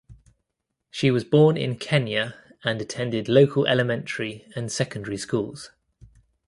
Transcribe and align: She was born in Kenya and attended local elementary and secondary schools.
She 0.89 1.11
was 1.11 1.23
born 1.23 1.57
in 1.57 1.75
Kenya 1.77 2.33
and 2.63 2.81
attended 2.81 3.29
local 3.29 3.67
elementary 3.67 4.51
and 4.55 4.71
secondary 4.71 5.17
schools. 5.17 5.69